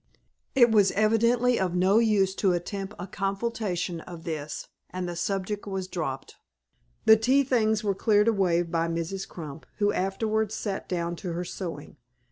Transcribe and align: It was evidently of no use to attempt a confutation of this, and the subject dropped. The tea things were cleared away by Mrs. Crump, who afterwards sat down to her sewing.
It 0.55 0.71
was 0.71 0.89
evidently 0.93 1.59
of 1.59 1.75
no 1.75 1.99
use 1.99 2.33
to 2.37 2.53
attempt 2.53 2.95
a 2.97 3.05
confutation 3.05 3.99
of 4.01 4.23
this, 4.23 4.67
and 4.89 5.07
the 5.07 5.15
subject 5.15 5.67
dropped. 5.91 6.37
The 7.05 7.15
tea 7.17 7.43
things 7.43 7.83
were 7.83 7.93
cleared 7.93 8.27
away 8.27 8.63
by 8.63 8.87
Mrs. 8.87 9.27
Crump, 9.29 9.67
who 9.77 9.93
afterwards 9.93 10.55
sat 10.55 10.89
down 10.89 11.15
to 11.17 11.33
her 11.33 11.45
sewing. 11.45 11.97